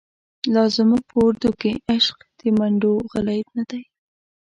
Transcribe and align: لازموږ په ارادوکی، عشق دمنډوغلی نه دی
لازموږ 0.53 1.01
په 1.09 1.17
ارادوکی، 1.23 1.73
عشق 1.91 2.17
دمنډوغلی 2.39 3.39
نه 3.55 3.63
دی 3.69 3.81